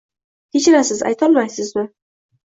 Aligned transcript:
Kechirasiz, 0.55 1.03
aytolmaysizmi? 1.09 1.83